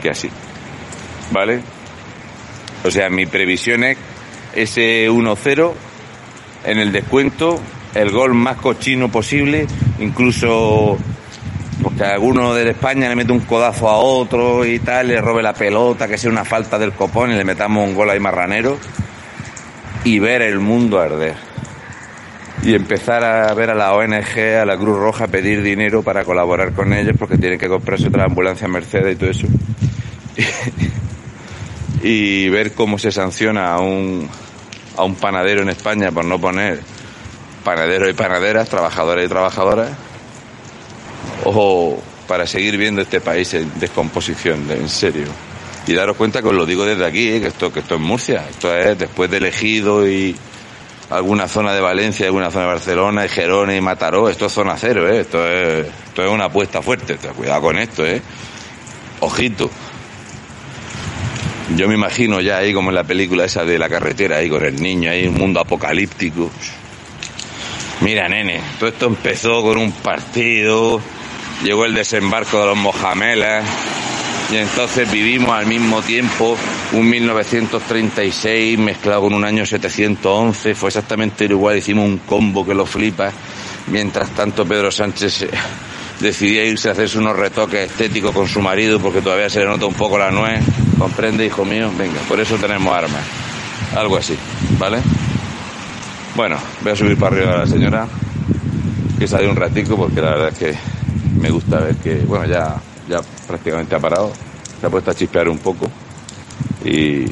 que 0.00 0.10
así. 0.10 0.30
¿Vale? 1.30 1.60
O 2.84 2.90
sea, 2.90 3.08
mi 3.10 3.26
previsión 3.26 3.84
es 3.84 3.96
ese 4.54 5.10
1-0 5.10 5.72
en 6.64 6.78
el 6.78 6.92
descuento, 6.92 7.60
el 7.94 8.10
gol 8.10 8.34
más 8.34 8.56
cochino 8.56 9.10
posible, 9.10 9.66
incluso 9.98 10.98
porque 11.82 12.04
alguno 12.04 12.54
de 12.54 12.70
España 12.70 13.08
le 13.08 13.16
mete 13.16 13.32
un 13.32 13.40
codazo 13.40 13.88
a 13.88 13.96
otro 13.96 14.64
y 14.64 14.78
tal, 14.78 15.08
le 15.08 15.20
robe 15.20 15.42
la 15.42 15.52
pelota, 15.52 16.06
que 16.06 16.16
sea 16.18 16.30
una 16.30 16.44
falta 16.44 16.78
del 16.78 16.92
copón 16.92 17.32
y 17.32 17.34
le 17.34 17.44
metamos 17.44 17.86
un 17.86 17.94
gol 17.94 18.10
ahí 18.10 18.20
marranero 18.20 18.78
y 20.04 20.18
ver 20.18 20.42
el 20.42 20.60
mundo 20.60 21.00
arder. 21.00 21.51
Y 22.62 22.74
empezar 22.74 23.24
a 23.24 23.52
ver 23.54 23.70
a 23.70 23.74
la 23.74 23.92
ONG, 23.92 24.38
a 24.60 24.64
la 24.64 24.76
Cruz 24.76 24.96
Roja, 24.96 25.26
pedir 25.26 25.62
dinero 25.62 26.02
para 26.02 26.24
colaborar 26.24 26.72
con 26.72 26.92
ellos 26.92 27.16
porque 27.18 27.36
tienen 27.36 27.58
que 27.58 27.68
comprarse 27.68 28.06
otra 28.06 28.24
ambulancia 28.24 28.68
Mercedes 28.68 29.14
y 29.14 29.16
todo 29.16 29.30
eso. 29.30 29.46
y 32.02 32.48
ver 32.48 32.72
cómo 32.72 32.98
se 32.98 33.10
sanciona 33.10 33.74
a 33.74 33.80
un, 33.80 34.28
a 34.96 35.02
un 35.02 35.16
panadero 35.16 35.62
en 35.62 35.70
España 35.70 36.12
por 36.12 36.24
no 36.24 36.40
poner 36.40 36.80
panaderos 37.64 38.10
y 38.10 38.12
panaderas, 38.12 38.68
trabajadores 38.68 39.26
y 39.26 39.28
trabajadoras, 39.28 39.90
o 41.44 42.00
para 42.26 42.46
seguir 42.46 42.76
viendo 42.76 43.02
este 43.02 43.20
país 43.20 43.54
en 43.54 43.70
descomposición, 43.78 44.70
en 44.70 44.88
serio. 44.88 45.26
Y 45.86 45.94
daros 45.94 46.16
cuenta 46.16 46.42
que 46.42 46.48
os 46.48 46.54
lo 46.54 46.64
digo 46.64 46.84
desde 46.84 47.04
aquí, 47.04 47.28
¿eh? 47.28 47.40
que, 47.40 47.48
esto, 47.48 47.72
que 47.72 47.80
esto 47.80 47.96
es 47.96 48.00
Murcia, 48.00 48.46
esto 48.48 48.74
es 48.74 48.98
después 48.98 49.30
de 49.30 49.38
Elegido 49.38 50.08
y 50.08 50.36
alguna 51.12 51.48
zona 51.48 51.74
de 51.74 51.80
Valencia, 51.80 52.26
alguna 52.26 52.50
zona 52.50 52.64
de 52.64 52.72
Barcelona, 52.72 53.24
y 53.26 53.28
Gerona 53.28 53.76
y 53.76 53.80
Mataró, 53.80 54.28
esto 54.28 54.46
es 54.46 54.52
zona 54.52 54.76
cero, 54.76 55.08
¿eh? 55.08 55.20
esto, 55.20 55.46
es, 55.46 55.86
esto 55.86 56.24
es 56.24 56.30
una 56.30 56.44
apuesta 56.46 56.82
fuerte, 56.82 57.16
cuidado 57.16 57.62
con 57.62 57.78
esto, 57.78 58.04
¿eh? 58.06 58.22
ojito. 59.20 59.70
Yo 61.76 61.88
me 61.88 61.94
imagino 61.94 62.40
ya 62.40 62.58
ahí 62.58 62.74
como 62.74 62.90
en 62.90 62.96
la 62.96 63.04
película 63.04 63.44
esa 63.44 63.64
de 63.64 63.78
la 63.78 63.88
carretera, 63.88 64.38
ahí 64.38 64.48
con 64.50 64.64
el 64.64 64.80
niño, 64.82 65.10
ahí 65.10 65.26
un 65.26 65.34
mundo 65.34 65.60
apocalíptico. 65.60 66.50
Mira, 68.00 68.28
nene, 68.28 68.60
todo 68.78 68.88
esto 68.88 69.06
empezó 69.06 69.62
con 69.62 69.78
un 69.78 69.92
partido, 69.92 71.00
llegó 71.62 71.84
el 71.84 71.94
desembarco 71.94 72.58
de 72.58 72.66
los 72.66 72.76
Mojamelas, 72.76 73.64
y 74.50 74.56
entonces 74.56 75.10
vivimos 75.10 75.50
al 75.50 75.66
mismo 75.66 76.02
tiempo 76.02 76.56
un 76.92 77.08
1936 77.08 78.78
mezclado 78.78 79.22
con 79.22 79.34
un 79.34 79.44
año 79.44 79.64
711, 79.64 80.74
fue 80.74 80.88
exactamente 80.88 81.44
igual, 81.44 81.78
hicimos 81.78 82.06
un 82.06 82.18
combo 82.18 82.66
que 82.66 82.74
lo 82.74 82.84
flipa, 82.84 83.30
mientras 83.88 84.30
tanto 84.30 84.66
Pedro 84.66 84.90
Sánchez 84.90 85.46
decidía 86.20 86.64
irse 86.64 86.88
a 86.88 86.92
hacerse 86.92 87.18
unos 87.18 87.36
retoques 87.36 87.90
estéticos 87.90 88.32
con 88.32 88.46
su 88.46 88.60
marido 88.60 89.00
porque 89.00 89.20
todavía 89.20 89.48
se 89.48 89.60
le 89.60 89.66
nota 89.66 89.86
un 89.86 89.94
poco 89.94 90.18
la 90.18 90.30
nuez, 90.30 90.62
comprende 90.98 91.46
hijo 91.46 91.64
mío, 91.64 91.90
venga, 91.96 92.20
por 92.28 92.38
eso 92.40 92.56
tenemos 92.56 92.94
armas, 92.94 93.22
algo 93.96 94.16
así, 94.16 94.36
¿vale? 94.78 94.98
Bueno, 96.34 96.56
voy 96.82 96.92
a 96.92 96.96
subir 96.96 97.16
para 97.16 97.36
arriba 97.36 97.52
a 97.52 97.58
la 97.58 97.66
señora, 97.66 98.06
que 99.18 99.26
sale 99.26 99.48
un 99.48 99.56
ratico 99.56 99.96
porque 99.96 100.20
la 100.20 100.30
verdad 100.30 100.48
es 100.48 100.58
que 100.58 100.74
me 101.40 101.50
gusta 101.50 101.80
ver 101.80 101.96
que, 101.96 102.16
bueno, 102.16 102.46
ya 102.46 102.76
ya 103.12 103.20
prácticamente 103.46 103.94
ha 103.94 104.00
parado, 104.00 104.32
se 104.80 104.86
ha 104.86 104.90
puesto 104.90 105.10
a 105.10 105.14
chispear 105.14 105.48
un 105.48 105.58
poco 105.58 105.86
y, 106.84 107.26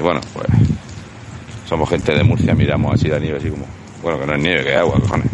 bueno, 0.00 0.20
pues 0.32 0.46
somos 1.68 1.88
gente 1.90 2.14
de 2.14 2.22
Murcia, 2.22 2.54
miramos 2.54 2.94
así 2.94 3.08
la 3.08 3.18
nieve, 3.18 3.38
así 3.38 3.50
como, 3.50 3.66
bueno, 4.02 4.20
que 4.20 4.26
no 4.26 4.34
es 4.34 4.42
nieve, 4.42 4.64
que 4.64 4.70
es 4.70 4.76
agua, 4.78 5.00
cojones. 5.00 5.26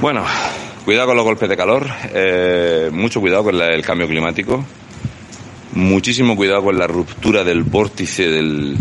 Bueno, 0.00 0.24
cuidado 0.84 1.08
con 1.08 1.16
los 1.16 1.24
golpes 1.24 1.48
de 1.48 1.56
calor, 1.56 1.86
eh, 2.12 2.90
mucho 2.92 3.20
cuidado 3.20 3.44
con 3.44 3.60
el 3.60 3.84
cambio 3.84 4.08
climático, 4.08 4.64
muchísimo 5.72 6.36
cuidado 6.36 6.64
con 6.64 6.78
la 6.78 6.86
ruptura 6.86 7.44
del 7.44 7.62
vórtice 7.62 8.28
del, 8.28 8.76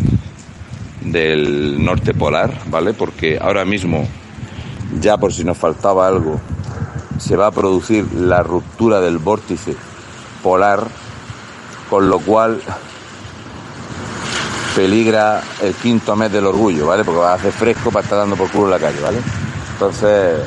del 1.01 1.83
norte 1.83 2.13
polar, 2.13 2.61
¿vale? 2.69 2.93
Porque 2.93 3.37
ahora 3.39 3.63
mismo, 3.65 4.07
ya 4.99 5.17
por 5.17 5.31
si 5.33 5.43
nos 5.43 5.57
faltaba 5.57 6.07
algo, 6.07 6.41
se 7.19 7.35
va 7.35 7.47
a 7.47 7.51
producir 7.51 8.11
la 8.13 8.43
ruptura 8.43 9.01
del 9.01 9.17
vórtice 9.17 9.75
polar, 10.43 10.87
con 11.89 12.09
lo 12.09 12.19
cual 12.19 12.61
peligra 14.75 15.41
el 15.61 15.73
quinto 15.73 16.15
mes 16.15 16.31
del 16.31 16.45
orgullo, 16.45 16.87
¿vale? 16.87 17.03
Porque 17.03 17.19
va 17.19 17.31
a 17.31 17.35
hacer 17.35 17.51
fresco 17.51 17.89
para 17.91 18.03
estar 18.03 18.19
dando 18.19 18.35
por 18.35 18.49
culo 18.49 18.65
en 18.65 18.71
la 18.71 18.79
calle, 18.79 19.01
¿vale? 19.01 19.17
Entonces, 19.73 20.39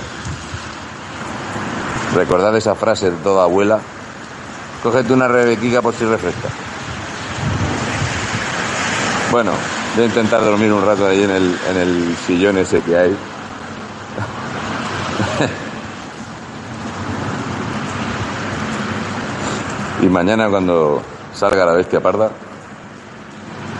recordad 2.14 2.56
esa 2.56 2.74
frase 2.74 3.10
de 3.10 3.16
toda 3.18 3.44
abuela, 3.44 3.80
cógete 4.82 5.12
una 5.12 5.28
rebequica 5.28 5.82
por 5.82 5.94
si 5.94 6.04
refresca. 6.04 6.48
Bueno, 9.30 9.52
voy 9.94 10.04
a 10.04 10.06
intentar 10.06 10.44
dormir 10.44 10.72
un 10.72 10.84
rato 10.84 11.06
ahí 11.06 11.22
en 11.22 11.30
el, 11.30 11.58
en 11.70 11.76
el 11.76 12.16
sillón 12.26 12.58
ese 12.58 12.80
que 12.80 12.96
hay. 12.96 13.16
Y 20.02 20.06
mañana 20.06 20.48
cuando 20.48 21.02
salga 21.34 21.66
la 21.66 21.72
bestia 21.72 22.00
parda, 22.00 22.30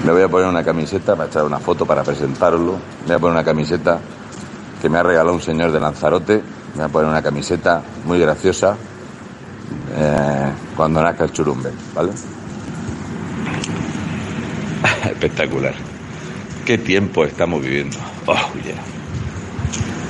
me 0.04 0.12
voy 0.12 0.22
a 0.22 0.28
poner 0.28 0.48
una 0.48 0.62
camiseta 0.62 1.16
para 1.16 1.28
echar 1.28 1.44
una 1.44 1.58
foto 1.58 1.86
para 1.86 2.02
presentarlo. 2.02 2.78
Me 3.02 3.06
voy 3.06 3.14
a 3.14 3.18
poner 3.18 3.36
una 3.36 3.44
camiseta 3.44 3.98
que 4.82 4.88
me 4.88 4.98
ha 4.98 5.02
regalado 5.02 5.34
un 5.34 5.42
señor 5.42 5.72
de 5.72 5.80
Lanzarote. 5.80 6.42
Me 6.74 6.76
voy 6.76 6.84
a 6.84 6.88
poner 6.88 7.10
una 7.10 7.22
camiseta 7.22 7.82
muy 8.04 8.18
graciosa 8.18 8.76
eh, 9.96 10.52
cuando 10.76 11.02
nazca 11.02 11.24
el 11.24 11.32
churumbe, 11.32 11.70
¿vale? 11.94 12.12
Espectacular. 15.04 15.74
¿Qué 16.66 16.78
tiempo 16.78 17.24
estamos 17.24 17.62
viviendo? 17.62 17.96
Oh. 18.26 18.36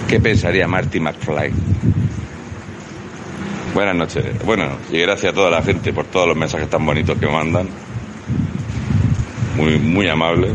¿Qué 0.09 0.21
pensaría 0.21 0.67
Marty 0.67 0.99
McFly? 0.99 1.53
Buenas 3.75 3.95
noches. 3.95 4.25
Bueno, 4.45 4.79
y 4.91 4.99
gracias 4.99 5.33
a 5.33 5.35
toda 5.35 5.49
la 5.49 5.63
gente 5.63 5.93
por 5.93 6.05
todos 6.07 6.27
los 6.27 6.37
mensajes 6.37 6.69
tan 6.69 6.85
bonitos 6.85 7.17
que 7.19 7.27
mandan. 7.29 7.69
Muy, 9.57 9.79
muy 9.79 10.09
amable. 10.09 10.49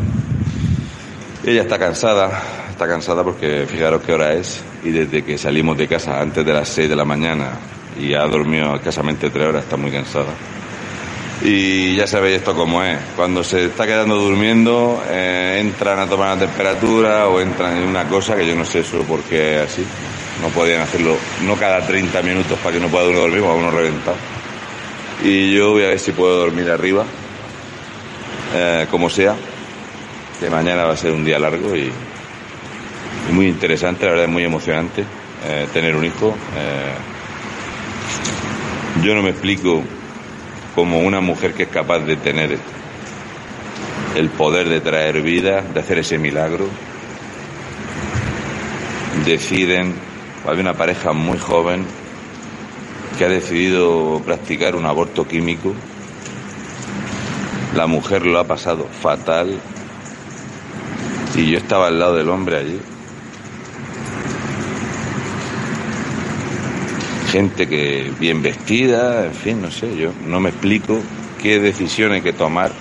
Ella 1.45 1.61
está 1.61 1.79
cansada, 1.79 2.41
está 2.69 2.87
cansada 2.87 3.23
porque 3.23 3.65
fijaros 3.67 4.01
qué 4.01 4.13
hora 4.13 4.33
es 4.33 4.61
y 4.83 4.89
desde 4.89 5.23
que 5.23 5.37
salimos 5.37 5.77
de 5.77 5.87
casa 5.87 6.19
antes 6.19 6.45
de 6.45 6.51
las 6.51 6.67
6 6.67 6.89
de 6.89 6.95
la 6.95 7.05
mañana 7.05 7.51
y 7.97 8.13
ha 8.13 8.25
dormido 8.25 8.75
escasamente 8.75 9.29
tres 9.29 9.47
horas 9.47 9.63
está 9.63 9.77
muy 9.77 9.91
cansada. 9.91 10.33
Y 11.41 11.95
ya 11.95 12.07
sabéis 12.07 12.37
esto 12.37 12.53
cómo 12.53 12.83
es. 12.83 12.97
Cuando 13.15 13.43
se 13.43 13.65
está 13.65 13.85
quedando 13.85 14.15
durmiendo, 14.15 15.01
eh, 15.09 15.59
entran 15.61 15.99
a 15.99 16.07
tomar 16.07 16.37
la 16.37 16.45
temperatura 16.47 17.27
o 17.27 17.39
entran 17.39 17.77
en 17.77 17.83
una 17.83 18.05
cosa 18.07 18.35
que 18.35 18.47
yo 18.47 18.55
no 18.55 18.65
sé 18.65 18.79
eso 18.79 19.03
por 19.03 19.21
qué 19.21 19.55
es 19.55 19.71
así. 19.71 19.85
No 20.41 20.49
podían 20.49 20.81
hacerlo, 20.81 21.17
no 21.43 21.55
cada 21.55 21.85
30 21.85 22.21
minutos 22.21 22.59
para 22.59 22.75
que 22.75 22.81
no 22.81 22.89
pueda 22.89 23.07
uno 23.07 23.19
dormir, 23.19 23.41
o 23.41 23.55
uno 23.55 23.71
reventado. 23.71 24.17
Y 25.23 25.53
yo 25.53 25.71
voy 25.71 25.83
a 25.83 25.87
ver 25.87 25.99
si 25.99 26.11
puedo 26.11 26.37
dormir 26.37 26.69
arriba, 26.69 27.05
eh, 28.53 28.87
como 28.91 29.09
sea, 29.09 29.35
que 30.39 30.49
mañana 30.49 30.83
va 30.83 30.93
a 30.93 30.97
ser 30.97 31.11
un 31.11 31.23
día 31.23 31.39
largo 31.39 31.75
y, 31.75 31.91
muy 33.31 33.47
interesante, 33.47 34.05
la 34.05 34.11
verdad 34.11 34.25
es 34.25 34.31
muy 34.31 34.43
emocionante 34.43 35.03
eh, 35.47 35.67
tener 35.73 35.95
un 35.95 36.05
hijo. 36.05 36.35
Eh, 36.57 36.93
yo 39.03 39.15
no 39.15 39.23
me 39.23 39.29
explico 39.31 39.83
como 40.75 40.99
una 40.99 41.21
mujer 41.21 41.53
que 41.53 41.63
es 41.63 41.69
capaz 41.69 41.99
de 41.99 42.17
tener 42.17 42.57
el 44.15 44.29
poder 44.29 44.69
de 44.69 44.81
traer 44.81 45.21
vida, 45.21 45.61
de 45.61 45.79
hacer 45.79 45.99
ese 45.99 46.17
milagro, 46.17 46.67
deciden 49.25 49.95
hay 50.47 50.59
una 50.59 50.73
pareja 50.73 51.11
muy 51.11 51.37
joven 51.37 51.85
que 53.17 53.25
ha 53.25 53.29
decidido 53.29 54.21
practicar 54.25 54.75
un 54.75 54.85
aborto 54.85 55.27
químico. 55.27 55.73
La 57.75 57.87
mujer 57.87 58.25
lo 58.25 58.39
ha 58.39 58.43
pasado 58.45 58.87
fatal 59.01 59.59
y 61.35 61.51
yo 61.51 61.57
estaba 61.57 61.87
al 61.87 61.99
lado 61.99 62.15
del 62.15 62.29
hombre 62.29 62.57
allí. 62.57 62.79
Gente 67.31 67.67
que 67.67 68.13
bien 68.19 68.41
vestida, 68.41 69.25
en 69.25 69.33
fin, 69.33 69.61
no 69.61 69.71
sé, 69.71 69.97
yo 69.97 70.11
no 70.25 70.39
me 70.39 70.49
explico 70.49 70.99
qué 71.41 71.59
decisiones 71.59 72.17
hay 72.17 72.21
que 72.21 72.33
tomar, 72.33 72.71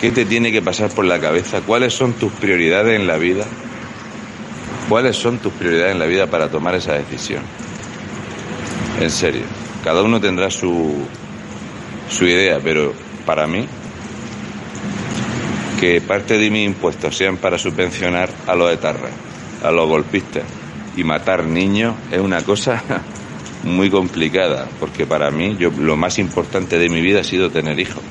qué 0.00 0.10
te 0.10 0.24
tiene 0.24 0.50
que 0.50 0.62
pasar 0.62 0.90
por 0.90 1.04
la 1.04 1.20
cabeza, 1.20 1.60
cuáles 1.60 1.94
son 1.94 2.14
tus 2.14 2.32
prioridades 2.32 2.98
en 2.98 3.06
la 3.06 3.16
vida 3.16 3.44
¿Cuáles 4.88 5.16
son 5.16 5.38
tus 5.38 5.52
prioridades 5.52 5.92
en 5.92 5.98
la 5.98 6.06
vida 6.06 6.26
para 6.26 6.48
tomar 6.48 6.74
esa 6.74 6.92
decisión? 6.92 7.42
En 9.00 9.10
serio, 9.10 9.42
cada 9.82 10.02
uno 10.02 10.20
tendrá 10.20 10.50
su, 10.50 11.06
su 12.10 12.26
idea, 12.26 12.60
pero 12.62 12.92
para 13.24 13.46
mí, 13.46 13.66
que 15.80 16.00
parte 16.00 16.38
de 16.38 16.50
mis 16.50 16.66
impuestos 16.66 17.16
sean 17.16 17.38
para 17.38 17.58
subvencionar 17.58 18.28
a 18.46 18.54
los 18.54 18.72
etarras, 18.72 19.12
a 19.62 19.70
los 19.70 19.88
golpistas 19.88 20.44
y 20.96 21.04
matar 21.04 21.44
niños 21.44 21.94
es 22.12 22.20
una 22.20 22.42
cosa 22.42 22.82
muy 23.64 23.90
complicada, 23.90 24.68
porque 24.78 25.06
para 25.06 25.30
mí 25.30 25.56
yo, 25.58 25.70
lo 25.70 25.96
más 25.96 26.18
importante 26.18 26.78
de 26.78 26.88
mi 26.88 27.00
vida 27.00 27.20
ha 27.20 27.24
sido 27.24 27.50
tener 27.50 27.78
hijos. 27.80 28.02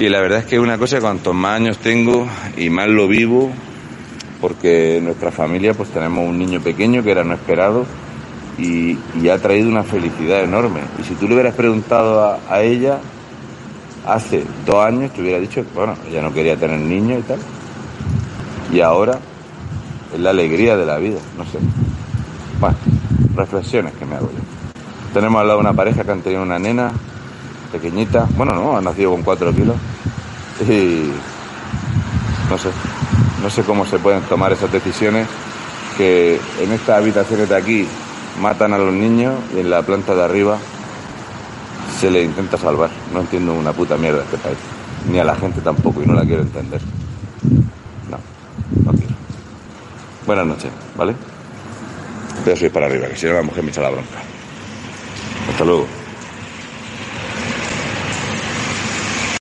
Y 0.00 0.08
la 0.08 0.20
verdad 0.20 0.40
es 0.40 0.46
que 0.46 0.58
una 0.58 0.76
cosa, 0.76 1.00
cuantos 1.00 1.34
más 1.34 1.60
años 1.60 1.78
tengo 1.78 2.26
y 2.56 2.68
más 2.68 2.88
lo 2.88 3.06
vivo, 3.06 3.52
porque 4.44 4.98
en 4.98 5.04
nuestra 5.04 5.30
familia 5.30 5.72
pues 5.72 5.88
tenemos 5.88 6.28
un 6.28 6.38
niño 6.38 6.60
pequeño 6.60 7.02
que 7.02 7.12
era 7.12 7.24
no 7.24 7.32
esperado 7.32 7.86
y, 8.58 8.98
ha 9.30 9.38
traído 9.38 9.70
una 9.70 9.84
felicidad 9.84 10.44
enorme. 10.44 10.80
Y 11.00 11.04
si 11.04 11.14
tú 11.14 11.26
le 11.26 11.32
hubieras 11.32 11.54
preguntado 11.54 12.38
a, 12.46 12.60
ella 12.60 12.98
hace 14.06 14.44
dos 14.66 14.84
años, 14.84 15.12
te 15.14 15.22
hubiera 15.22 15.40
dicho, 15.40 15.64
bueno, 15.74 15.94
ella 16.10 16.20
no 16.20 16.34
quería 16.34 16.56
tener 16.56 16.78
niños 16.78 17.20
y 17.20 17.22
tal. 17.22 17.38
Y 18.70 18.82
ahora 18.82 19.18
es 20.12 20.20
la 20.20 20.28
alegría 20.28 20.76
de 20.76 20.84
la 20.84 20.98
vida, 20.98 21.20
no 21.38 21.44
sé. 21.46 21.58
Bueno, 22.60 22.76
reflexiones 23.34 23.94
que 23.94 24.04
me 24.04 24.16
hago 24.16 24.26
yo. 24.26 25.14
Tenemos 25.14 25.40
al 25.40 25.48
lado 25.48 25.58
una 25.58 25.72
pareja 25.72 26.04
que 26.04 26.10
han 26.10 26.20
tenido 26.20 26.42
una 26.42 26.58
nena 26.58 26.92
pequeñita, 27.72 28.28
bueno, 28.36 28.54
no, 28.54 28.76
ha 28.76 28.82
nacido 28.82 29.10
con 29.12 29.22
cuatro 29.22 29.54
kilos 29.54 29.76
y 30.68 31.12
no 32.50 32.58
sé, 32.58 32.68
no 33.44 33.50
sé 33.50 33.62
cómo 33.62 33.84
se 33.84 33.98
pueden 33.98 34.22
tomar 34.22 34.52
esas 34.52 34.72
decisiones 34.72 35.28
que 35.98 36.40
en 36.62 36.72
estas 36.72 36.96
habitaciones 36.96 37.46
de 37.46 37.54
aquí 37.54 37.86
matan 38.40 38.72
a 38.72 38.78
los 38.78 38.90
niños 38.90 39.34
y 39.54 39.60
en 39.60 39.68
la 39.68 39.82
planta 39.82 40.14
de 40.14 40.24
arriba 40.24 40.56
se 42.00 42.10
le 42.10 42.22
intenta 42.22 42.56
salvar. 42.56 42.88
No 43.12 43.20
entiendo 43.20 43.52
una 43.52 43.74
puta 43.74 43.98
mierda 43.98 44.22
este 44.22 44.38
país. 44.38 44.56
Ni 45.12 45.18
a 45.18 45.24
la 45.24 45.36
gente 45.36 45.60
tampoco 45.60 46.02
y 46.02 46.06
no 46.06 46.14
la 46.14 46.24
quiero 46.24 46.40
entender. 46.40 46.80
No, 48.10 48.18
no 48.82 48.92
quiero. 48.92 49.14
Buenas 50.24 50.46
noches, 50.46 50.70
¿vale? 50.96 51.14
Voy 52.46 52.68
para 52.70 52.86
arriba, 52.86 53.08
que 53.08 53.16
si 53.16 53.26
no 53.26 53.34
la 53.34 53.42
mujer 53.42 53.62
me 53.62 53.68
echa 53.68 53.82
la 53.82 53.90
bronca. 53.90 54.22
Hasta 55.50 55.64
luego. 55.66 56.03